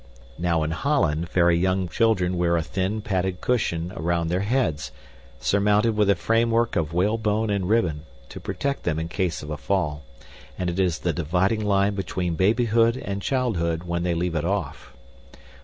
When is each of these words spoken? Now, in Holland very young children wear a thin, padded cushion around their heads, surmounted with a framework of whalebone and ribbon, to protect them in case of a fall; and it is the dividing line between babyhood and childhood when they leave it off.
Now, 0.39 0.63
in 0.63 0.71
Holland 0.71 1.29
very 1.29 1.55
young 1.55 1.87
children 1.87 2.35
wear 2.35 2.57
a 2.57 2.63
thin, 2.63 3.01
padded 3.03 3.39
cushion 3.39 3.93
around 3.95 4.29
their 4.29 4.39
heads, 4.39 4.91
surmounted 5.39 5.95
with 5.95 6.09
a 6.09 6.15
framework 6.15 6.75
of 6.75 6.91
whalebone 6.91 7.51
and 7.51 7.69
ribbon, 7.69 8.05
to 8.29 8.39
protect 8.39 8.81
them 8.81 8.97
in 8.97 9.09
case 9.09 9.43
of 9.43 9.51
a 9.51 9.57
fall; 9.57 10.01
and 10.57 10.71
it 10.71 10.79
is 10.79 10.97
the 10.97 11.13
dividing 11.13 11.63
line 11.63 11.93
between 11.93 12.33
babyhood 12.33 12.97
and 12.97 13.21
childhood 13.21 13.83
when 13.83 14.01
they 14.01 14.15
leave 14.15 14.33
it 14.33 14.43
off. 14.43 14.91